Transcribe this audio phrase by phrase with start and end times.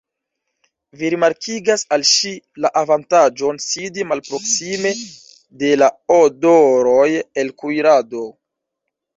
[0.99, 2.31] Vi rimarkigas al ŝi
[2.65, 4.95] la avantaĝon sidi malproksime
[5.65, 7.07] de la odoroj
[7.43, 8.25] el kuirado.